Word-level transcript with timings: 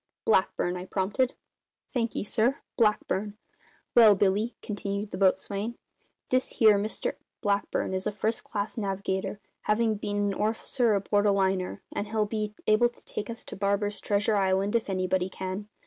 "Blackburn," 0.25 0.77
I 0.77 0.85
prompted. 0.85 1.35
"Thank 1.93 2.15
'e, 2.15 2.23
sir. 2.23 2.57
Blackburn. 2.75 3.37
Well, 3.93 4.15
Billy," 4.15 4.55
continued 4.63 5.11
the 5.11 5.17
boatswain, 5.19 5.75
"this 6.29 6.53
here 6.53 6.79
Mr 6.79 7.17
Blackburn 7.41 7.93
is 7.93 8.07
a 8.07 8.11
first 8.11 8.43
class 8.43 8.79
navigator, 8.79 9.39
havin' 9.65 9.97
been 9.97 10.17
an 10.17 10.33
orficer 10.33 10.95
aboard 10.95 11.27
a 11.27 11.31
liner, 11.31 11.83
and 11.93 12.07
he'll 12.07 12.25
be 12.25 12.55
able 12.65 12.89
to 12.89 13.05
take 13.05 13.29
us 13.29 13.45
to 13.45 13.55
Barber's 13.55 14.01
treasure 14.01 14.35
island, 14.37 14.75
if 14.75 14.89
anybody 14.89 15.29
can. 15.29 15.69